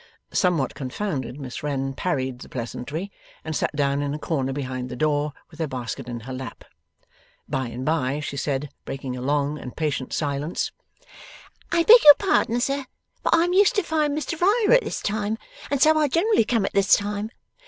Somewhat 0.33 0.73
confounded, 0.73 1.39
Miss 1.39 1.61
Wren 1.61 1.93
parried 1.93 2.39
the 2.39 2.49
pleasantry, 2.49 3.11
and 3.45 3.55
sat 3.55 3.75
down 3.75 4.01
in 4.01 4.15
a 4.15 4.17
corner 4.17 4.51
behind 4.51 4.89
the 4.89 4.95
door, 4.95 5.31
with 5.51 5.59
her 5.59 5.67
basket 5.67 6.09
in 6.09 6.21
her 6.21 6.33
lap. 6.33 6.63
By 7.47 7.67
and 7.67 7.85
by, 7.85 8.19
she 8.19 8.35
said, 8.35 8.71
breaking 8.83 9.15
a 9.15 9.21
long 9.21 9.59
and 9.59 9.77
patient 9.77 10.11
silence: 10.11 10.71
'I 11.71 11.83
beg 11.83 12.03
your 12.03 12.15
pardon, 12.15 12.59
sir, 12.59 12.85
but 13.21 13.35
I 13.35 13.43
am 13.43 13.53
used 13.53 13.75
to 13.75 13.83
find 13.83 14.17
Mr 14.17 14.41
Riah 14.41 14.75
at 14.77 14.83
this 14.83 15.03
time, 15.03 15.37
and 15.69 15.79
so 15.79 15.95
I 15.95 16.07
generally 16.07 16.45
come 16.45 16.65
at 16.65 16.73
this 16.73 16.95
time. 16.95 17.29